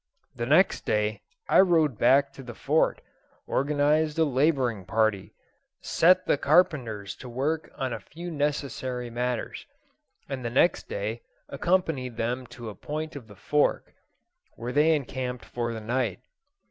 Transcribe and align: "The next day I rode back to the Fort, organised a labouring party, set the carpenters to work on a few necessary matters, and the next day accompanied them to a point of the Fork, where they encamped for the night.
"The 0.35 0.47
next 0.47 0.83
day 0.87 1.21
I 1.47 1.59
rode 1.59 1.99
back 1.99 2.33
to 2.33 2.41
the 2.41 2.55
Fort, 2.55 3.01
organised 3.47 4.17
a 4.17 4.25
labouring 4.25 4.83
party, 4.83 5.35
set 5.79 6.25
the 6.25 6.39
carpenters 6.39 7.15
to 7.17 7.29
work 7.29 7.71
on 7.75 7.93
a 7.93 7.99
few 7.99 8.31
necessary 8.31 9.11
matters, 9.11 9.67
and 10.27 10.43
the 10.43 10.49
next 10.49 10.89
day 10.89 11.21
accompanied 11.49 12.17
them 12.17 12.47
to 12.47 12.69
a 12.69 12.73
point 12.73 13.15
of 13.15 13.27
the 13.27 13.35
Fork, 13.35 13.93
where 14.55 14.71
they 14.73 14.95
encamped 14.95 15.45
for 15.45 15.71
the 15.71 15.79
night. 15.79 16.21